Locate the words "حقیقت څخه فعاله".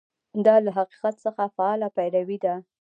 0.77-1.87